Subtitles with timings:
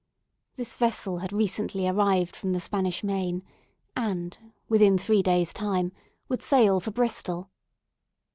[0.55, 3.43] This vessel had recently arrived from the Spanish Main,
[3.95, 4.35] and
[4.67, 5.91] within three days' time
[6.27, 7.51] would sail for Bristol.